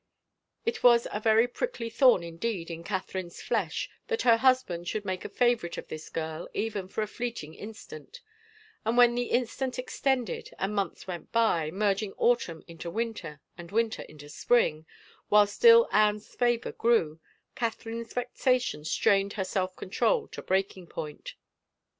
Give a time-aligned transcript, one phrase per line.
[0.65, 5.23] It was a very prickly thorn indeed in Catherine's flesh that her husband should make
[5.23, 8.19] a favorite of this girl even for a fleeting instant,
[8.83, 14.01] and when the instant extended and months went by, merging autumn into winter and winter
[14.01, 14.87] into spring,
[15.29, 17.19] while still Anne's favor grew,
[17.53, 21.35] Catherine's vexation strained her self control to breaking point.